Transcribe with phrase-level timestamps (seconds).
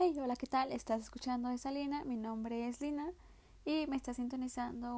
[0.00, 0.70] Hey, hola, ¿qué tal?
[0.70, 2.04] ¿Estás escuchando esa Lina?
[2.04, 3.10] Mi nombre es Lina
[3.64, 4.96] y me está sintonizando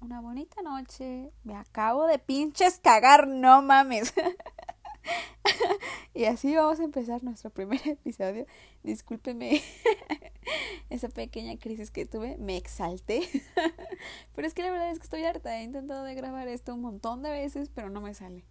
[0.00, 1.32] una bonita noche.
[1.42, 4.14] Me acabo de pinches cagar, no mames.
[6.14, 8.46] y así vamos a empezar nuestro primer episodio.
[8.84, 9.60] Discúlpeme
[10.88, 13.28] esa pequeña crisis que tuve, me exalté.
[14.36, 15.58] pero es que la verdad es que estoy harta.
[15.58, 18.44] He intentado de grabar esto un montón de veces, pero no me sale.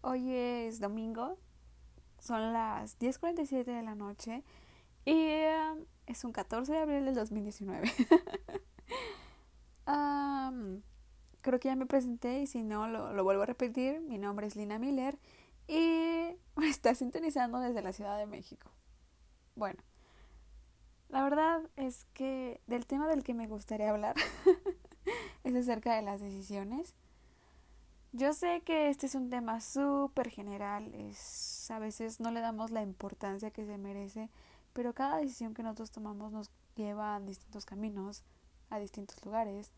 [0.00, 1.38] Hoy es domingo,
[2.18, 4.42] son las 10.47 de la noche
[5.04, 7.90] y um, es un 14 de abril del 2019.
[11.42, 14.00] creo que ya me presenté y si no, lo, lo, vuelvo a repetir.
[14.00, 15.18] Mi nombre es Lina Miller
[15.66, 18.70] y me está sintonizando desde la Ciudad de México.
[19.54, 19.82] Bueno,
[21.08, 24.16] la verdad es que del tema del que me gustaría hablar
[25.44, 26.94] es acerca de las decisiones.
[28.12, 32.70] Yo sé que este es un tema súper general, es, a veces no le damos
[32.70, 34.28] la importancia que se merece
[34.72, 38.24] pero cada decisión que nosotros tomamos nos lleva a distintos caminos,
[38.70, 39.72] a distintos lugares.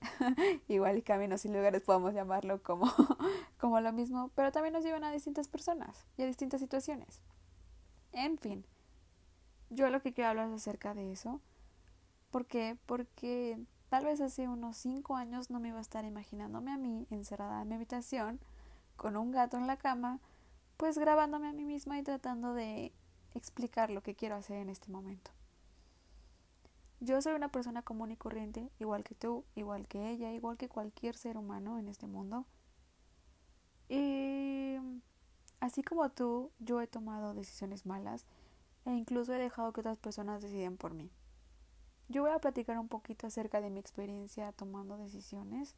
[0.68, 2.86] Igual y caminos y lugares podemos llamarlo como,
[3.58, 7.20] como lo mismo, pero también nos llevan a distintas personas y a distintas situaciones.
[8.12, 8.64] En fin,
[9.68, 11.40] yo lo que quiero hablar es acerca de eso.
[12.30, 12.76] ¿Por qué?
[12.86, 17.06] Porque tal vez hace unos 5 años no me iba a estar imaginándome a mí
[17.10, 18.40] encerrada en mi habitación
[18.96, 20.20] con un gato en la cama,
[20.76, 22.92] pues grabándome a mí misma y tratando de
[23.34, 25.30] explicar lo que quiero hacer en este momento.
[27.00, 30.68] Yo soy una persona común y corriente, igual que tú, igual que ella, igual que
[30.68, 32.44] cualquier ser humano en este mundo.
[33.88, 34.76] Y
[35.60, 38.26] así como tú, yo he tomado decisiones malas
[38.84, 41.10] e incluso he dejado que otras personas deciden por mí.
[42.08, 45.74] Yo voy a platicar un poquito acerca de mi experiencia tomando decisiones.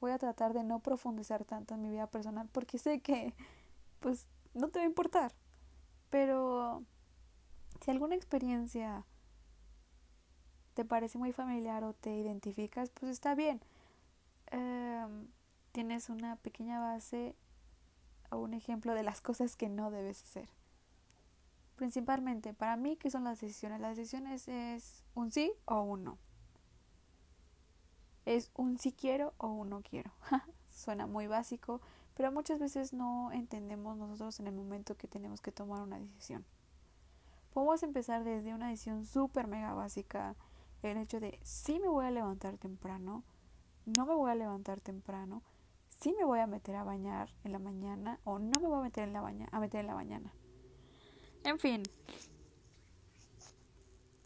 [0.00, 3.34] Voy a tratar de no profundizar tanto en mi vida personal porque sé que
[4.00, 5.32] pues no te va a importar.
[6.10, 6.84] Pero
[7.80, 9.04] si alguna experiencia
[10.74, 13.60] te parece muy familiar o te identificas, pues está bien.
[14.50, 15.28] Em,
[15.72, 17.34] tienes una pequeña base
[18.30, 20.48] o un ejemplo de las cosas que no debes hacer.
[21.76, 23.80] Principalmente, para mí, ¿qué son las decisiones?
[23.80, 26.18] Las decisiones es un sí o un no.
[28.26, 30.10] Es un sí quiero o un no quiero.
[30.70, 31.80] Suena muy básico,
[32.20, 36.44] pero muchas veces no entendemos nosotros en el momento que tenemos que tomar una decisión.
[37.54, 40.36] Podemos empezar desde una decisión súper mega básica,
[40.82, 43.24] el hecho de si me voy a levantar temprano,
[43.86, 45.42] no me voy a levantar temprano,
[45.98, 48.82] si me voy a meter a bañar en la mañana o no me voy a
[48.82, 49.20] meter en la,
[49.50, 50.30] a meter en la mañana.
[51.44, 51.84] En fin,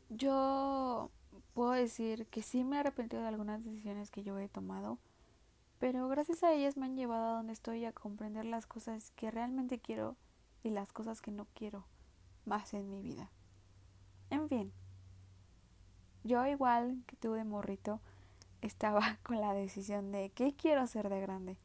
[0.09, 1.13] yo
[1.53, 4.99] puedo decir que sí me he arrepentido de algunas decisiones que yo he tomado
[5.79, 9.31] pero gracias a ellas me han llevado a donde estoy a comprender las cosas que
[9.31, 10.17] realmente quiero
[10.63, 11.85] y las cosas que no quiero
[12.47, 13.31] más en mi vida.
[14.31, 14.73] En fin,
[16.25, 18.01] yo igual que tú de morrito
[18.63, 21.57] estaba con la decisión de qué quiero hacer de grande.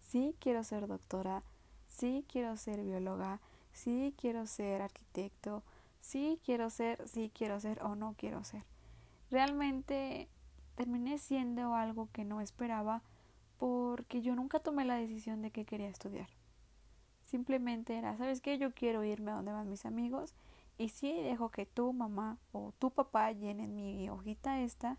[0.00, 1.42] Sí quiero ser doctora,
[1.88, 3.40] sí quiero ser bióloga,
[3.72, 5.62] sí quiero ser arquitecto,
[6.00, 8.62] sí quiero ser, sí quiero ser o no quiero ser.
[9.30, 10.28] Realmente
[10.74, 13.02] terminé siendo algo que no esperaba
[13.58, 16.28] porque yo nunca tomé la decisión de que quería estudiar.
[17.24, 18.56] Simplemente era, ¿sabes qué?
[18.56, 20.34] Yo quiero irme a donde van mis amigos
[20.78, 24.96] y sí dejo que tu mamá o tu papá llenen mi hojita esta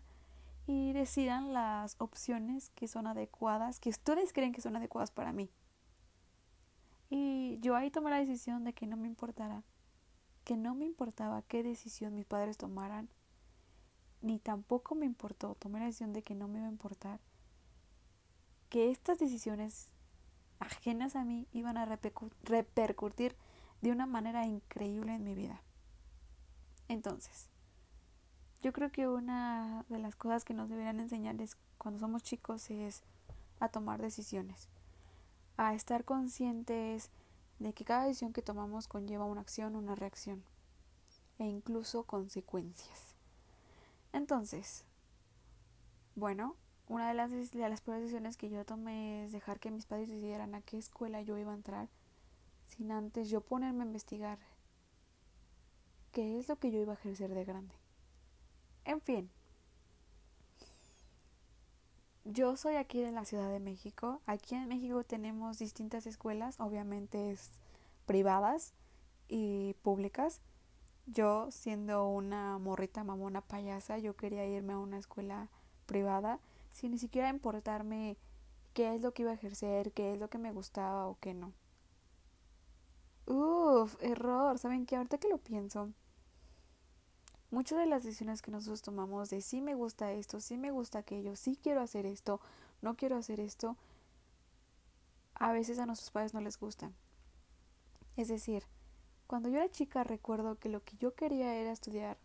[0.66, 5.50] y decidan las opciones que son adecuadas, que ustedes creen que son adecuadas para mí.
[7.08, 9.64] Y yo ahí tomé la decisión de que no me importara,
[10.44, 13.08] que no me importaba qué decisión mis padres tomaran,
[14.20, 17.18] ni tampoco me importó, tomé la decisión de que no me iba a importar
[18.70, 19.90] que estas decisiones
[20.60, 21.86] ajenas a mí iban a
[22.44, 23.36] repercutir
[23.82, 25.60] de una manera increíble en mi vida.
[26.88, 27.48] Entonces,
[28.62, 31.36] yo creo que una de las cosas que nos deberían enseñar
[31.78, 33.02] cuando somos chicos es
[33.58, 34.68] a tomar decisiones,
[35.56, 37.10] a estar conscientes
[37.58, 40.42] de que cada decisión que tomamos conlleva una acción, una reacción
[41.38, 43.14] e incluso consecuencias.
[44.12, 44.84] Entonces,
[46.14, 46.56] bueno,
[46.90, 50.08] una de las, de las peores decisiones que yo tomé es dejar que mis padres
[50.08, 51.88] decidieran a qué escuela yo iba a entrar
[52.66, 54.40] sin antes yo ponerme a investigar
[56.10, 57.72] qué es lo que yo iba a ejercer de grande.
[58.84, 59.30] En fin,
[62.24, 64.20] yo soy aquí de la Ciudad de México.
[64.26, 67.52] Aquí en México tenemos distintas escuelas, obviamente es
[68.04, 68.74] privadas
[69.28, 70.40] y públicas.
[71.06, 75.48] Yo, siendo una morrita mamona payasa, yo quería irme a una escuela
[75.86, 76.40] privada
[76.80, 78.16] sin ni siquiera importarme
[78.72, 81.34] qué es lo que iba a ejercer, qué es lo que me gustaba o qué
[81.34, 81.52] no.
[83.26, 84.58] Uf, error.
[84.58, 84.96] ¿Saben qué?
[84.96, 85.92] Ahorita que lo pienso,
[87.50, 91.00] muchas de las decisiones que nosotros tomamos de sí me gusta esto, sí me gusta
[91.00, 92.40] aquello, sí quiero hacer esto,
[92.80, 93.76] no quiero hacer esto,
[95.34, 96.94] a veces a nuestros padres no les gustan.
[98.16, 98.64] Es decir,
[99.26, 102.16] cuando yo era chica recuerdo que lo que yo quería era estudiar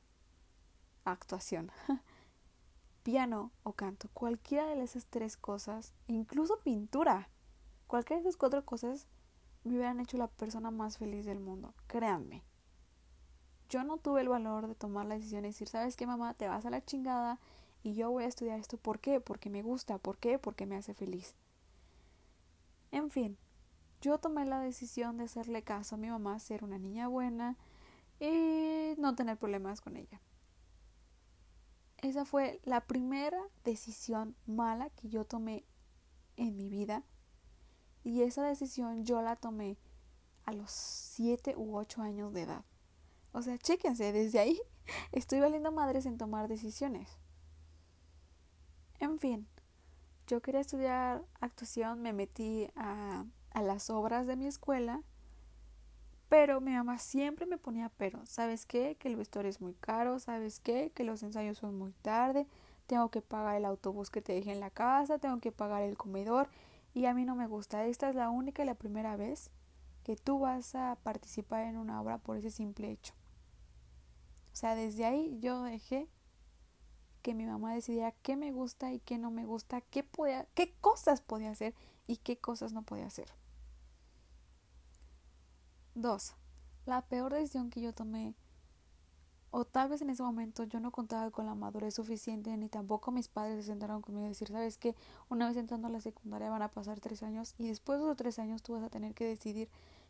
[1.04, 1.72] actuación,
[3.06, 7.30] piano o canto, cualquiera de esas tres cosas, incluso pintura,
[7.88, 9.08] cualquiera de esas cuatro cosas
[9.64, 12.44] me hubieran hecho la persona más feliz del mundo, créanme
[13.70, 16.34] yo no tuve el valor de tomar la decisión y decir, ¿sabes qué, mamá?
[16.34, 17.40] Te vas a la chingada
[17.84, 18.78] y yo voy a estudiar esto.
[18.78, 19.20] ¿Por qué?
[19.20, 19.98] Porque me gusta.
[19.98, 20.40] ¿Por qué?
[20.40, 21.36] Porque me hace feliz.
[22.92, 23.38] En fin,
[24.02, 27.58] yo tomé la decisión de hacerle caso a mi mamá, ser una niña buena
[28.20, 30.22] y no tener problemas con ella.
[32.06, 35.66] Esa fue la primera decisión mala que yo tomé
[36.38, 37.04] en mi vida.
[38.04, 39.80] Y esa decisión yo la tomé
[40.44, 42.64] a los 7 u 8 años de edad.
[43.32, 44.62] O sea, chéquense, desde ahí
[45.14, 47.10] estoy valiendo madres en tomar decisiones.
[49.00, 49.48] En fin,
[50.28, 55.02] yo quería estudiar actuación, me metí a, a las obras de mi escuela,
[56.30, 58.26] pero mi mamá siempre me ponía pero.
[58.26, 58.96] ¿Sabes qué?
[59.00, 60.92] Que el vestuario es muy caro, ¿sabes qué?
[60.94, 62.48] Que los ensayos son muy tarde,
[62.88, 65.98] tengo que pagar el autobús que te dejé en la casa, tengo que pagar el
[65.98, 66.50] comedor
[66.94, 67.86] y a mí no me gusta.
[67.86, 69.52] Esta es la única y la primera vez
[70.04, 73.14] que tú vas a participar en una obra por ese simple hecho.
[74.54, 76.08] O sea, desde ahí yo dejé
[77.22, 80.74] que mi mamá decidiera qué me gusta y qué no me gusta, qué, podía, qué
[80.80, 81.74] cosas podía hacer
[82.08, 83.34] y qué cosas no podía hacer.
[85.96, 86.36] Dos,
[86.86, 88.36] la peor decisión que yo tomé,
[89.50, 93.12] o tal vez en ese momento yo no contaba con la madurez suficiente, ni tampoco
[93.12, 94.94] mis padres se sentaron conmigo y decir, sabes que
[95.30, 98.18] una vez entrando a la secundaria van a pasar tres años y después de esos
[98.18, 99.70] tres años tú vas a tener que decidir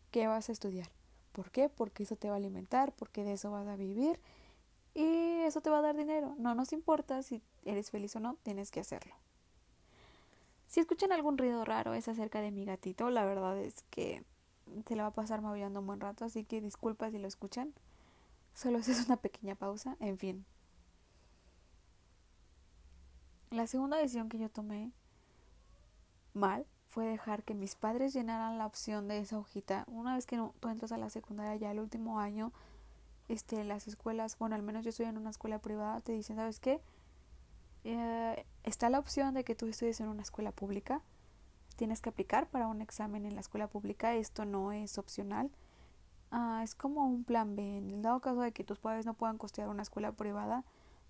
[0.10, 0.90] qué vas a estudiar.
[1.32, 1.70] ¿Por qué?
[1.70, 4.20] Porque eso te va a alimentar, porque de eso vas a vivir
[4.96, 6.34] y eso te va a dar dinero.
[6.40, 9.14] No nos importa si eres feliz o no, tienes que hacerlo.
[10.66, 14.24] Si escuchan algún ruido raro es acerca de mi gatito, la verdad es que
[14.88, 17.74] se le va a pasar maullando un buen rato, así que disculpa si lo escuchan.
[18.54, 20.46] Solo es una pequeña pausa, en fin.
[23.52, 24.92] La segunda decisión que yo tomé
[26.34, 29.86] mal fue dejar que mis padres llenaran la opción de esa hojita.
[29.88, 32.54] Una vez que tú entras a la secundaria, ya el último año,
[33.28, 36.60] este, las escuelas, bueno, al menos yo estoy en una escuela privada, te dicen, ¿sabes
[36.60, 36.82] qué?
[37.84, 41.02] Eh, está la opción de que tú estudies en una escuela pública.
[41.76, 44.16] Tienes que aplicar para un examen en la escuela pública.
[44.16, 45.52] Esto no es opcional.
[46.32, 47.78] Ah, es como un plan B.
[47.78, 50.64] En el dado caso de que tus padres no puedan costear una escuela privada,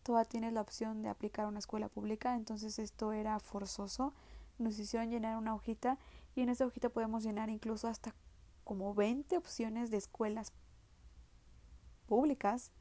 [0.04, 2.36] tú tienes la opción de aplicar a una escuela pública.
[2.36, 4.14] Entonces esto era forzoso
[4.58, 5.98] nos hicieron llenar una hojita
[6.36, 8.14] y en esa hojita podemos llenar incluso hasta
[8.64, 10.52] como 20 opciones de escuelas
[12.08, 12.72] públicas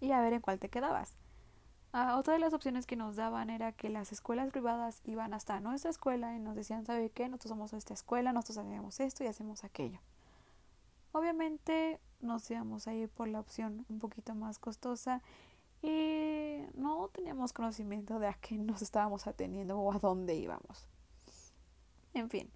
[0.00, 1.16] y a ver en cuál te quedabas.
[1.92, 5.58] Ah, otra de las opciones que nos daban era que las escuelas privadas iban hasta
[5.60, 7.28] nuestra escuela y nos decían, ¿sabe qué?
[7.28, 9.98] Nosotros somos esta escuela, nosotros hacemos esto y hacemos aquello.
[11.12, 15.22] Obviamente nos íbamos a ir por la opción un poquito más costosa
[15.80, 20.86] y no teníamos conocimiento de a qué nos estábamos atendiendo o a dónde íbamos.
[22.12, 22.50] En fin.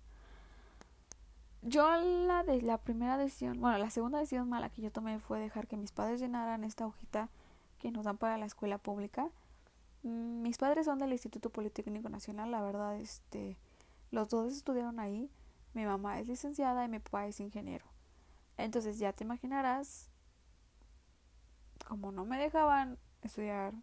[1.62, 5.38] Yo la de la primera decisión, bueno, la segunda decisión mala que yo tomé fue
[5.38, 7.30] dejar que mis padres llenaran esta hojita
[7.82, 9.28] que nos dan para la escuela pública.
[10.04, 13.58] Mm, mis padres son del Instituto Politécnico Nacional, la verdad, este,
[14.12, 15.28] los dos estudiaron ahí.
[15.74, 17.84] Mi mamá es licenciada y mi papá es ingeniero.
[18.56, 20.08] Entonces ya te imaginarás,
[21.88, 23.74] como no me dejaban estudiar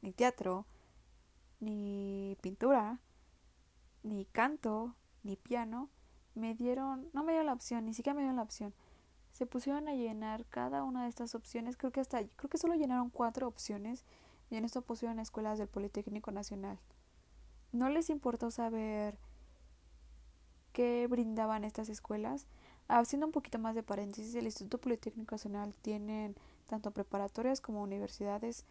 [0.00, 0.64] ni teatro,
[1.58, 3.00] ni pintura,
[4.02, 5.90] ni canto, ni piano,
[6.34, 8.72] me dieron, no me dieron la opción, ni siquiera me dieron la opción.
[9.40, 12.74] Se pusieron a llenar cada una de estas opciones, creo que hasta, creo que solo
[12.74, 14.04] llenaron cuatro opciones
[14.50, 16.78] y en esto pusieron escuelas del Politécnico Nacional.
[17.72, 19.16] No les importó saber
[20.74, 22.48] qué brindaban estas escuelas.
[22.86, 26.34] Haciendo un poquito más de paréntesis, el Instituto Politécnico Nacional tiene
[26.66, 28.66] tanto preparatorias como universidades,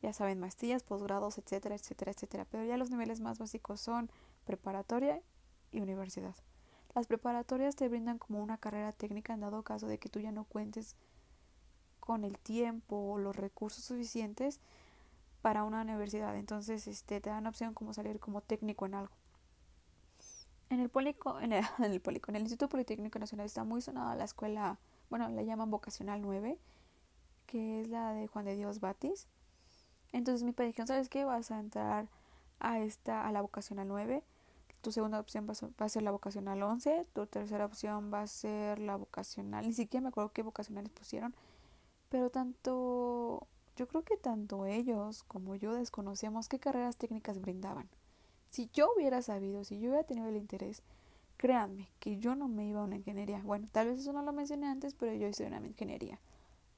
[0.00, 2.46] ya saben, maestrías, posgrados, etcétera, etcétera, etcétera.
[2.50, 4.10] Pero ya los niveles más básicos son
[4.46, 5.20] preparatoria
[5.72, 6.36] y universidad.
[6.96, 10.32] Las preparatorias te brindan como una carrera técnica en dado caso de que tú ya
[10.32, 10.96] no cuentes
[12.00, 14.60] con el tiempo o los recursos suficientes
[15.42, 16.34] para una universidad.
[16.38, 19.12] Entonces, este, te dan opción como salir como técnico en algo.
[20.70, 24.14] En el Polico, en el, en el en el Instituto Politécnico Nacional está muy sonada
[24.14, 24.78] la escuela,
[25.10, 26.58] bueno, la llaman vocacional 9,
[27.46, 29.28] que es la de Juan de Dios Batis.
[30.12, 31.26] Entonces mi padre dijo, ¿sabes qué?
[31.26, 32.08] Vas a entrar
[32.58, 34.24] a esta, a la vocacional 9.
[34.86, 37.08] Tu segunda opción va a, ser, la vocacional 11.
[37.12, 39.66] Tu tercera opción va a ser la vocacional.
[39.66, 41.34] Ni siquiera me acuerdo qué vocacionales pusieron.
[42.08, 47.88] Pero tanto yo creo que tanto ellos como yo desconocíamos qué carreras técnicas brindaban.
[48.48, 50.84] Si yo hubiera sabido, si yo hubiera tenido el interés,
[51.36, 53.42] créanme que yo no me iba a una ingeniería.
[53.42, 56.20] Bueno, tal vez eso no lo mencioné antes, pero yo hice una ingeniería.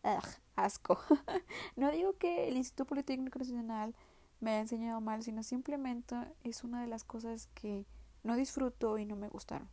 [0.02, 0.98] Ugh, asco.
[1.76, 3.94] no digo que el Instituto Politécnico Nacional
[4.40, 7.84] me haya enseñado mal, sino simplemente es una de las cosas que
[8.28, 9.68] no disfruto y no me gustaron.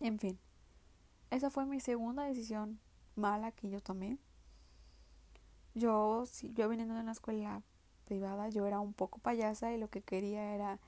[0.00, 0.38] En fin,
[1.30, 2.80] esa fue mi segunda decisión
[3.14, 4.18] mala que yo tomé.
[5.74, 7.62] Yo, si yo viniendo de una escuela
[8.04, 10.80] privada, yo era un poco payasa y lo que quería era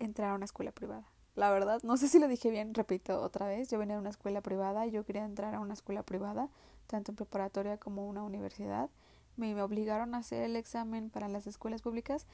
[0.00, 1.06] entrar a una escuela privada.
[1.36, 4.10] La verdad, no sé si lo dije bien, repito otra vez, yo venía de una
[4.10, 6.50] escuela privada y yo quería entrar a una escuela privada,
[6.88, 8.90] tanto en preparatoria como una universidad.
[9.36, 12.26] Me, me obligaron a hacer el examen para las escuelas públicas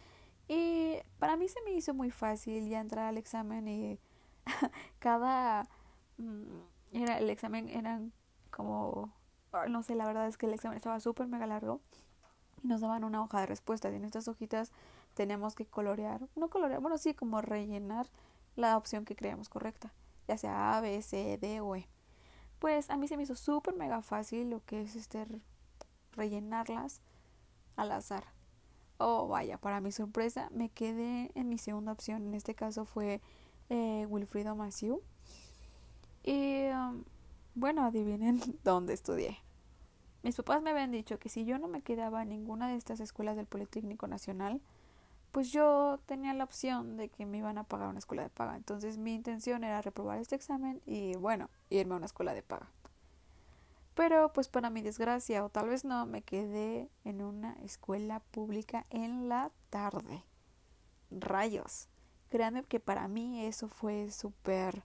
[0.48, 3.98] y para mí se me hizo muy fácil ya entrar al examen y
[4.98, 5.68] cada...
[6.18, 6.60] Mm,
[6.92, 8.12] era, el examen eran
[8.50, 9.12] como...
[9.68, 11.80] No sé, la verdad es que el examen estaba súper mega largo
[12.62, 14.72] y nos daban una hoja de respuestas y en estas hojitas
[15.14, 18.06] tenemos que colorear, no colorear, bueno, sí, como rellenar
[18.56, 19.92] la opción que creamos correcta,
[20.26, 21.88] ya sea A, B, C, D o E.
[22.58, 25.26] Pues a mí se me hizo súper mega fácil lo que es este
[26.12, 27.00] rellenarlas
[27.76, 28.24] al azar.
[29.04, 32.22] Oh, vaya, para mi sorpresa me quedé en mi segunda opción.
[32.24, 33.20] En este caso fue
[33.68, 35.02] eh, Wilfrido Maciú.
[36.22, 37.02] Y um,
[37.56, 39.38] bueno, adivinen dónde estudié.
[40.22, 43.00] Mis papás me habían dicho que si yo no me quedaba en ninguna de estas
[43.00, 44.60] escuelas del Politécnico Nacional,
[45.32, 48.54] pues yo tenía la opción de que me iban a pagar una escuela de paga.
[48.54, 52.68] Entonces mi intención era reprobar este examen y bueno, irme a una escuela de paga.
[53.94, 58.86] Pero pues para mi desgracia, o tal vez no, me quedé en una escuela pública
[58.90, 60.24] en la tarde.
[61.10, 61.88] Rayos.
[62.30, 64.82] Créanme que para mí eso fue súper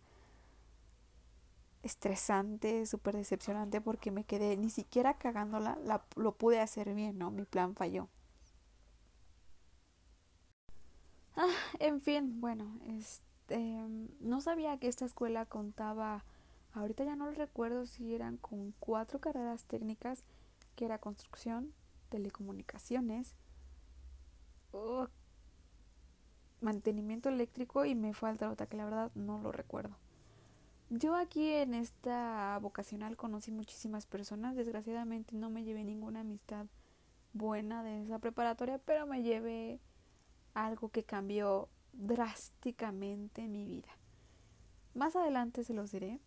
[1.84, 7.32] estresante, súper decepcionante porque me quedé ni siquiera cagándola, la, lo pude hacer bien, ¿no?
[7.32, 8.10] Mi plan falló.
[11.38, 11.48] Ah,
[11.80, 13.58] en fin, bueno, este,
[14.20, 16.26] no sabía que esta escuela contaba
[16.78, 20.24] Ahorita ya no recuerdo si eran con cuatro carreras técnicas,
[20.76, 21.74] que era construcción,
[22.10, 23.34] telecomunicaciones,
[26.62, 29.96] mantenimiento eléctrico y me falta otra que la verdad no lo recuerdo.
[30.92, 36.68] Yo aquí en esta vocacional conocí muchísimas personas, desgraciadamente no me llevé ninguna amistad
[37.34, 39.80] buena de esa preparatoria, pero me llevé
[40.54, 43.90] algo que cambió drásticamente mi vida.
[44.94, 46.20] Más adelante se los diré,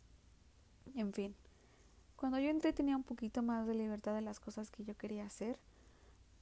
[0.97, 1.35] en fin,
[2.17, 5.25] cuando yo entré tenía un poquito más de libertad de las cosas que yo quería
[5.25, 5.59] hacer.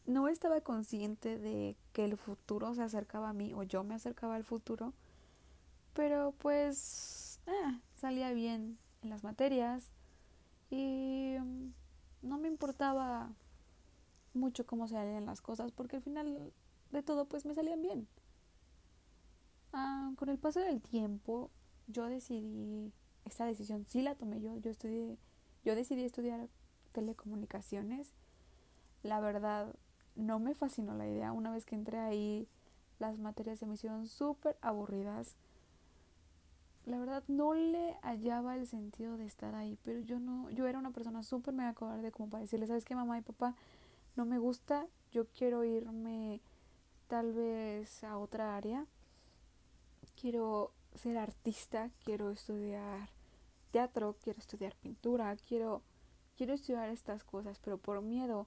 [0.07, 4.35] No estaba consciente de que el futuro se acercaba a mí o yo me acercaba
[4.35, 4.93] al futuro,
[5.95, 9.91] pero pues eh, salía bien en las materias
[10.71, 11.73] y mm,
[12.23, 13.31] no me importaba
[14.35, 16.53] mucho cómo salían las cosas porque al final
[16.91, 18.09] de todo pues me salían bien.
[19.73, 21.51] Ah, con el paso del tiempo
[21.87, 22.93] yo decidí
[23.29, 24.57] esta decisión sí la tomé yo.
[24.59, 25.19] Yo estudié,
[25.65, 26.49] yo decidí estudiar
[26.93, 28.13] telecomunicaciones.
[29.03, 29.75] La verdad,
[30.17, 31.33] no me fascinó la idea.
[31.33, 32.49] Una vez que entré ahí,
[32.99, 35.37] las materias se me hicieron súper aburridas.
[36.87, 40.79] La verdad, no le hallaba el sentido de estar ahí, pero yo no, yo era
[40.79, 43.55] una persona súper mega cobarde como para decirle, ¿sabes qué, mamá y papá?
[44.17, 46.41] No me gusta, yo quiero irme
[47.07, 48.87] tal vez a otra área.
[50.21, 53.11] Quiero ser artista, quiero estudiar
[53.69, 55.83] teatro, quiero estudiar pintura, quiero,
[56.37, 58.47] quiero estudiar estas cosas, pero por miedo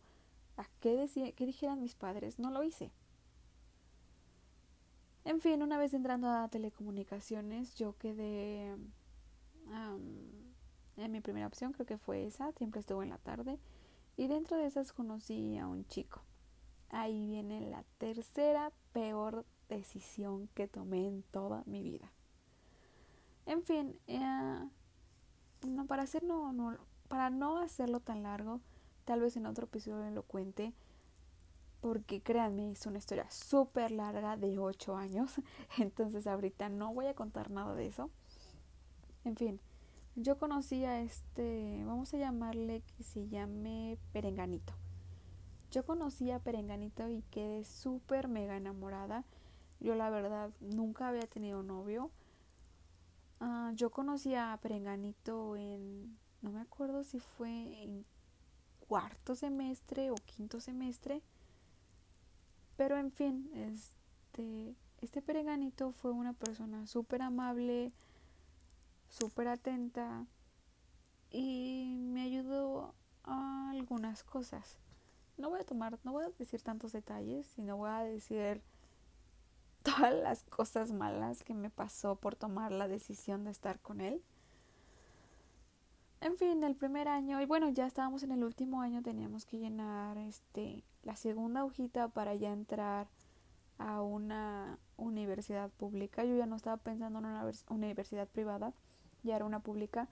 [0.57, 2.91] a qué, qué dijeran mis padres, no lo hice.
[5.23, 8.75] En fin, una vez entrando a telecomunicaciones, yo quedé
[10.97, 13.59] en mi primera opción, creo que fue esa, siempre estuvo en la tarde,
[14.17, 16.21] y dentro de esas conocí a un chico.
[16.89, 22.11] Ahí viene la tercera peor decisión que tomé en toda mi vida.
[23.45, 24.67] En fin, eh,
[25.67, 26.77] no, para hacer no, no,
[27.07, 28.61] para no hacerlo tan largo,
[29.05, 30.73] tal vez en otro episodio lo cuente,
[31.81, 35.41] porque créanme, es una historia súper larga de 8 años,
[35.77, 38.09] entonces ahorita no voy a contar nada de eso.
[39.23, 39.59] En fin,
[40.15, 44.73] yo conocí a este, vamos a llamarle que se llame Perenganito.
[45.71, 49.23] Yo conocí a Perenganito y quedé súper mega enamorada.
[49.79, 52.11] Yo la verdad nunca había tenido novio
[53.43, 58.05] Ah, yo conocí a Perenganito en, no me acuerdo si fue en
[58.87, 61.23] cuarto semestre o quinto semestre,
[62.77, 67.91] pero en fin, este, este Perenganito fue una persona súper amable,
[69.09, 70.27] súper atenta
[71.31, 72.93] y me ayudó
[73.23, 74.77] a algunas cosas.
[75.37, 78.61] no voy a tomar, no voy a decir tantos detalles, sino voy a decir
[79.95, 84.21] todas las cosas malas que me pasó por tomar la decisión de estar con él.
[86.21, 89.57] En fin, el primer año, y bueno, ya estábamos en el último año, teníamos que
[89.57, 93.07] llenar este la segunda hojita para ya entrar
[93.79, 96.23] a una universidad pública.
[96.23, 98.73] Yo ya no estaba pensando en una universidad privada,
[99.23, 100.07] ya era una pública,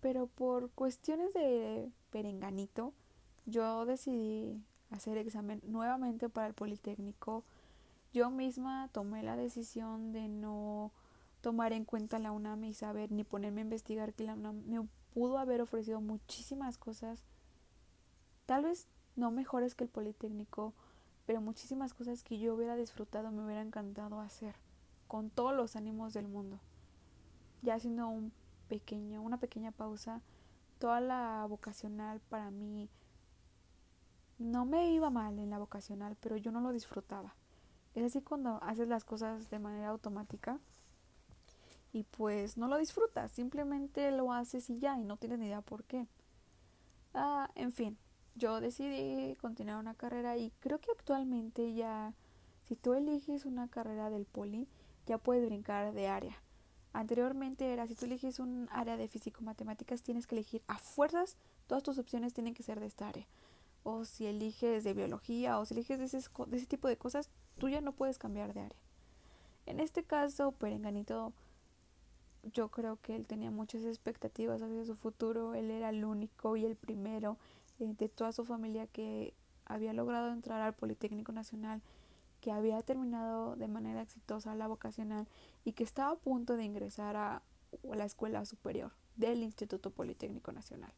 [0.00, 2.92] pero por cuestiones de perenganito,
[3.46, 7.44] yo decidí hacer examen nuevamente para el Politécnico.
[8.16, 10.90] Yo misma tomé la decisión de no
[11.42, 14.88] tomar en cuenta la UNAM y saber ni ponerme a investigar que la UNAM me
[15.12, 17.26] pudo haber ofrecido muchísimas cosas,
[18.46, 20.72] tal vez no mejores que el Politécnico,
[21.26, 24.54] pero muchísimas cosas que yo hubiera disfrutado, me hubiera encantado hacer,
[25.08, 26.58] con todos los ánimos del mundo.
[27.60, 28.32] Ya haciendo un
[28.66, 30.22] pequeño, una pequeña pausa,
[30.78, 32.88] toda la vocacional para mí
[34.38, 37.34] no me iba mal en la vocacional, pero yo no lo disfrutaba.
[37.96, 40.58] Es así cuando haces las cosas de manera automática
[41.94, 45.62] y pues no lo disfrutas, simplemente lo haces y ya, y no tienes ni idea
[45.62, 46.06] por qué.
[47.14, 47.96] Ah, en fin,
[48.34, 52.12] yo decidí continuar una carrera y creo que actualmente ya,
[52.68, 54.68] si tú eliges una carrera del poli,
[55.06, 56.36] ya puedes brincar de área.
[56.92, 61.82] Anteriormente era, si tú eliges un área de físico-matemáticas, tienes que elegir a fuerzas, todas
[61.82, 63.26] tus opciones tienen que ser de esta área.
[63.88, 67.30] O si eliges de biología o si eliges de ese, de ese tipo de cosas,
[67.58, 68.78] tú ya no puedes cambiar de área.
[69.64, 71.32] En este caso, Perenganito,
[72.52, 75.54] yo creo que él tenía muchas expectativas hacia su futuro.
[75.54, 77.38] Él era el único y el primero
[77.78, 81.80] eh, de toda su familia que había logrado entrar al Politécnico Nacional,
[82.40, 85.28] que había terminado de manera exitosa la vocacional
[85.64, 87.42] y que estaba a punto de ingresar a,
[87.82, 90.92] la escuela superior del Instituto Politécnico Nacional.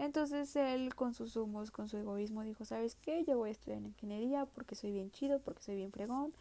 [0.00, 3.22] Entonces él con sus humos, con su egoísmo, dijo, ¿sabes qué?
[3.26, 6.32] Yo voy a estudiar en ingeniería porque soy bien chido, porque soy bien fregón.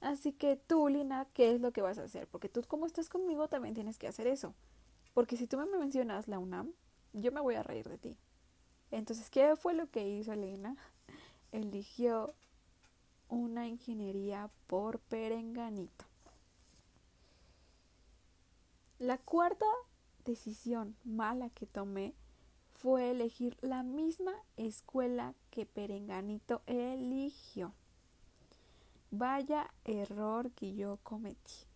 [0.00, 2.26] Así que tú, Lina, ¿qué es lo que vas a hacer?
[2.26, 4.52] Porque tú como estás conmigo también tienes que hacer eso.
[5.14, 6.72] Porque si tú me mencionas la UNAM,
[7.12, 8.16] yo me voy a reír de ti.
[8.90, 10.74] Entonces, ¿qué fue lo que hizo Elena?
[11.52, 12.34] Eligió
[13.28, 16.04] una ingeniería por perenganito.
[18.98, 19.66] La cuarta
[20.24, 22.16] decisión mala que tomé
[22.82, 27.72] fue elegir la misma escuela que Perenganito eligió.
[29.12, 31.68] Vaya error que yo cometí.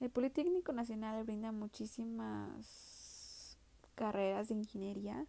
[0.00, 3.56] El Politécnico Nacional brinda muchísimas
[3.94, 5.26] carreras de ingeniería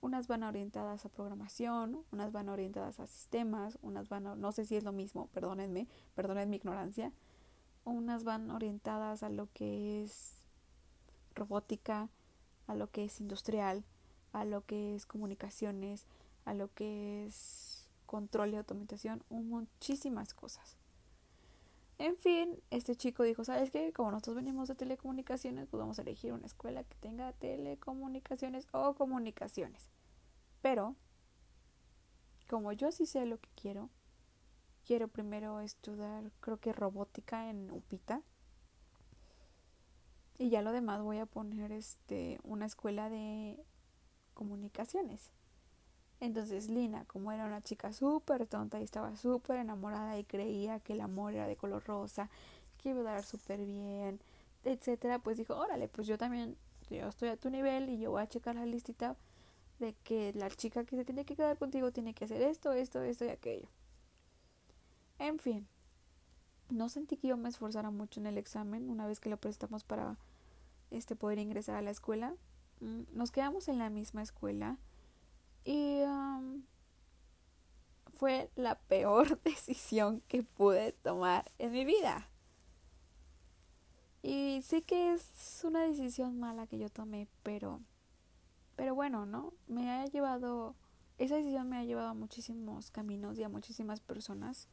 [0.00, 4.76] unas van orientadas a programación, unas van orientadas a sistemas, unas van, no sé si
[4.76, 7.10] es lo mismo, perdónenme, perdónenme mi ignorancia,
[7.84, 10.42] unas van orientadas a lo que es
[11.34, 12.10] robótica,
[12.66, 13.82] a lo que es industrial,
[14.34, 16.06] a lo que es comunicaciones,
[16.44, 20.76] a lo que es control y automatización, muchísimas cosas.
[21.98, 23.92] En fin, este chico dijo, ¿sabes qué?
[23.92, 28.94] Como nosotros venimos de telecomunicaciones, pues vamos a elegir una escuela que tenga telecomunicaciones o
[28.94, 29.88] comunicaciones.
[30.60, 30.96] Pero,
[32.48, 33.90] como yo sí sé lo que quiero,
[34.84, 38.22] quiero primero estudiar, creo que robótica en Upita.
[40.36, 43.64] Y ya lo demás voy a poner este una escuela de
[44.34, 45.30] comunicaciones.
[46.20, 50.94] Entonces Lina, como era una chica súper tonta y estaba súper enamorada y creía que
[50.94, 52.30] el amor era de color rosa,
[52.78, 54.20] que iba a dar súper bien,
[54.64, 56.56] etcétera, pues dijo, órale, pues yo también,
[56.90, 59.16] yo estoy a tu nivel y yo voy a checar la listita
[59.78, 63.02] de que la chica que se tiene que quedar contigo tiene que hacer esto, esto,
[63.02, 63.68] esto y aquello.
[65.18, 65.66] En fin,
[66.70, 69.84] no sentí que yo me esforzara mucho en el examen una vez que lo prestamos
[69.84, 70.16] para
[70.90, 72.34] este poder ingresar a la escuela.
[72.84, 74.76] Mm, nos quedamos en la misma escuela
[75.64, 76.62] y um,
[78.16, 82.28] fue la peor decisión que pude tomar en mi vida.
[84.22, 87.80] Y sé que es una decisión mala que yo tomé, pero
[88.76, 89.54] pero bueno, ¿no?
[89.66, 90.74] Me ha llevado,
[91.18, 94.68] esa decisión me ha llevado a muchísimos caminos y a muchísimas personas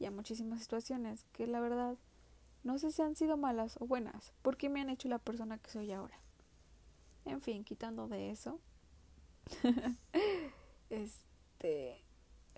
[0.00, 1.96] y a muchísimas situaciones que la verdad
[2.64, 5.70] no sé si han sido malas o buenas, porque me han hecho la persona que
[5.70, 6.16] soy ahora.
[7.24, 8.58] En fin, quitando de eso,
[10.90, 12.02] este,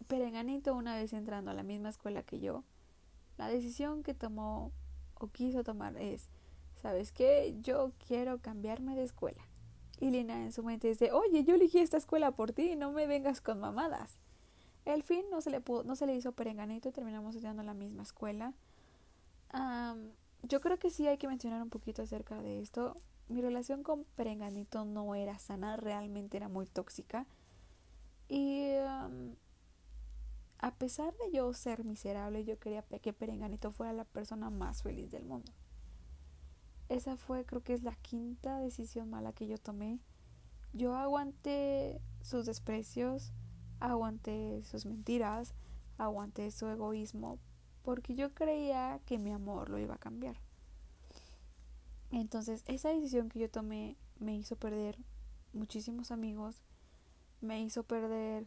[0.08, 2.64] Perenganito una vez entrando a la misma escuela que yo,
[3.36, 4.72] la decisión que tomó
[5.14, 6.28] o quiso tomar es,
[6.82, 7.56] ¿sabes qué?
[7.60, 9.42] Yo quiero cambiarme de escuela.
[10.00, 13.06] Y Lina en su mente dice, oye, yo elegí esta escuela por ti, no me
[13.06, 14.18] vengas con mamadas.
[14.84, 17.66] El fin no se le, pudo, no se le hizo perenganito y terminamos estudiando en
[17.66, 18.52] la misma escuela.
[20.42, 22.96] yo creo que sí hay que mencionar un poquito acerca de esto.
[23.28, 27.26] Mi relación con Perenganito no era sana, realmente era muy tóxica.
[28.28, 29.34] Y um,
[30.58, 35.10] a pesar de yo ser miserable, yo quería que Perenganito fuera la persona más feliz
[35.10, 35.52] del mundo.
[36.88, 40.00] Esa fue, creo que es la quinta decisión mala que yo tomé.
[40.72, 43.32] Yo aguanté sus desprecios,
[43.80, 45.54] aguanté sus mentiras,
[45.98, 47.38] aguanté su egoísmo,
[47.82, 50.36] porque yo creía que mi amor lo iba a cambiar.
[52.20, 54.96] Entonces, esa decisión que yo tomé me hizo perder
[55.52, 56.62] muchísimos amigos,
[57.40, 58.46] me hizo perder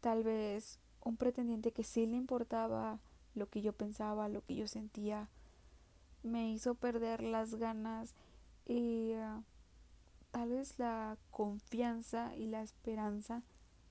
[0.00, 3.00] tal vez un pretendiente que sí le importaba
[3.34, 5.28] lo que yo pensaba, lo que yo sentía,
[6.22, 8.14] me hizo perder las ganas
[8.64, 9.42] y uh,
[10.30, 13.42] tal vez la confianza y la esperanza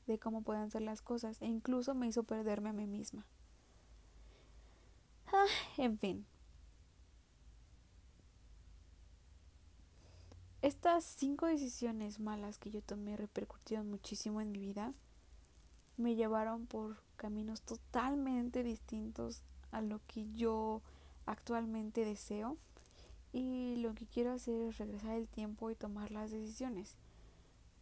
[0.08, 3.25] de cómo puedan ser las cosas e incluso me hizo perderme a mí misma.
[5.27, 5.45] Ah,
[5.77, 6.25] en fin.
[10.61, 14.91] Estas cinco decisiones malas que yo tomé repercutieron muchísimo en mi vida.
[15.95, 19.41] Me llevaron por caminos totalmente distintos
[19.71, 20.81] a lo que yo
[21.25, 22.57] actualmente deseo
[23.31, 26.97] y lo que quiero hacer es regresar el tiempo y tomar las decisiones.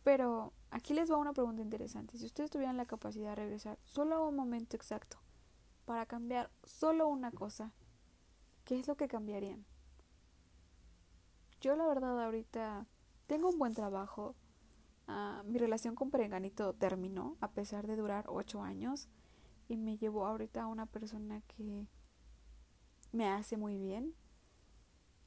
[0.04, 2.20] Pero aquí les va una pregunta interesante.
[2.20, 5.18] Si ustedes tuvieran la capacidad de regresar solo a un momento exacto
[5.86, 7.72] para cambiar solo una cosa,
[8.66, 9.66] ¿qué es lo que cambiarían?
[11.68, 12.88] Yo la verdad ahorita
[13.26, 14.36] tengo un buen trabajo.
[15.06, 19.10] Ah, mi relación con Perenganito terminó a pesar de durar ocho años
[19.68, 21.86] y me llevó ahorita a una persona que
[23.12, 24.16] me hace muy bien.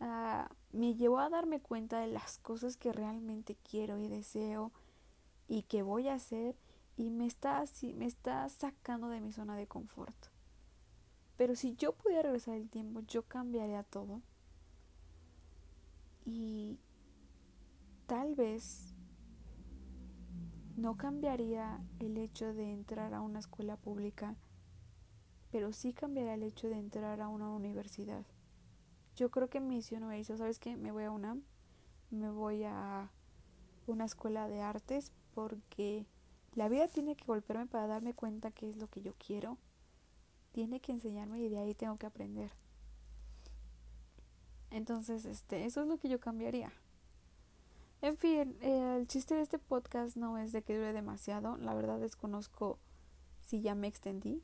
[0.00, 4.72] Uh, me llevó a darme cuenta de las cosas que realmente quiero y deseo
[5.46, 6.56] y que voy a hacer
[6.96, 7.62] y me está,
[7.96, 10.16] me está sacando de mi zona de confort.
[11.36, 14.22] Pero si yo pudiera regresar el tiempo, yo cambiaría todo.
[16.24, 16.78] Y
[18.06, 18.94] tal vez
[20.76, 24.36] no cambiaría el hecho de entrar a una escuela pública
[25.50, 28.24] pero sí cambiará el hecho de entrar a una universidad.
[29.16, 30.76] Yo creo que mi misión no hizo, ¿sabes qué?
[30.76, 31.42] Me voy a UNAM,
[32.10, 33.10] me voy a
[33.86, 36.06] una escuela de artes porque
[36.54, 39.58] la vida tiene que golpearme para darme cuenta qué es lo que yo quiero.
[40.52, 42.50] Tiene que enseñarme y de ahí tengo que aprender.
[44.70, 46.72] Entonces, este, eso es lo que yo cambiaría.
[48.02, 51.56] En fin, el chiste de este podcast no es de que dure demasiado.
[51.58, 52.78] La verdad desconozco
[53.46, 54.42] si ya me extendí.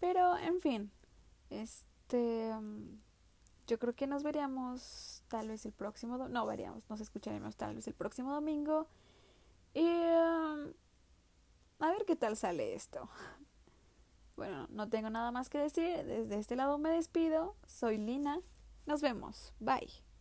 [0.00, 0.90] Pero, en fin,
[1.50, 2.98] este, mm,
[3.66, 7.86] yo creo que nos veríamos tal vez el próximo, no veríamos, nos escucharemos tal vez
[7.86, 8.86] el próximo domingo.
[9.74, 10.72] Y mm,
[11.80, 13.08] a ver qué tal sale esto.
[14.34, 16.04] Bueno, no tengo nada más que decir.
[16.04, 17.54] Desde este lado me despido.
[17.66, 18.40] Soy Lina.
[18.86, 19.52] Nos vemos.
[19.60, 20.11] Bye.